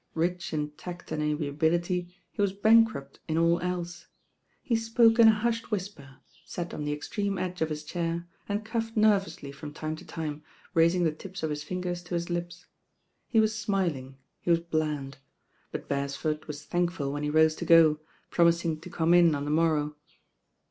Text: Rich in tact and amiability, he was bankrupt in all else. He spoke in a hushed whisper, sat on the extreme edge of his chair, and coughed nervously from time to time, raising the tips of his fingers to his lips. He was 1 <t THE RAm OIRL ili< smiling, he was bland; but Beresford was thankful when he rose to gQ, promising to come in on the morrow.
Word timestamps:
Rich 0.15 0.51
in 0.51 0.71
tact 0.71 1.11
and 1.11 1.21
amiability, 1.21 2.11
he 2.31 2.41
was 2.41 2.53
bankrupt 2.53 3.19
in 3.27 3.37
all 3.37 3.59
else. 3.59 4.07
He 4.63 4.75
spoke 4.75 5.19
in 5.19 5.27
a 5.27 5.31
hushed 5.31 5.69
whisper, 5.69 6.17
sat 6.43 6.73
on 6.73 6.85
the 6.85 6.91
extreme 6.91 7.37
edge 7.37 7.61
of 7.61 7.69
his 7.69 7.83
chair, 7.83 8.27
and 8.49 8.65
coughed 8.65 8.97
nervously 8.97 9.51
from 9.51 9.75
time 9.75 9.95
to 9.97 10.03
time, 10.03 10.41
raising 10.73 11.03
the 11.03 11.11
tips 11.11 11.43
of 11.43 11.51
his 11.51 11.61
fingers 11.61 12.01
to 12.05 12.15
his 12.15 12.31
lips. 12.31 12.65
He 13.27 13.39
was 13.39 13.55
1 13.55 13.59
<t 13.59 13.69
THE 13.69 13.77
RAm 13.77 13.83
OIRL 13.83 13.93
ili< 13.93 13.93
smiling, 14.09 14.17
he 14.41 14.49
was 14.49 14.59
bland; 14.61 15.17
but 15.71 15.87
Beresford 15.87 16.45
was 16.47 16.65
thankful 16.65 17.11
when 17.11 17.21
he 17.21 17.29
rose 17.29 17.53
to 17.57 17.65
gQ, 17.67 17.99
promising 18.31 18.79
to 18.81 18.89
come 18.89 19.13
in 19.13 19.35
on 19.35 19.45
the 19.45 19.51
morrow. 19.51 19.95